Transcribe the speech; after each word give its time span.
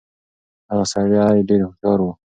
هغه 0.69 0.85
سړی 0.91 1.39
ډېر 1.47 1.59
هوښيار 1.65 1.99
و. 2.01 2.07